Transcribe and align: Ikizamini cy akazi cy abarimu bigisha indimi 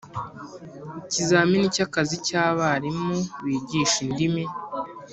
Ikizamini 1.01 1.67
cy 1.75 1.81
akazi 1.85 2.15
cy 2.27 2.33
abarimu 2.45 3.15
bigisha 3.45 3.97
indimi 4.07 4.43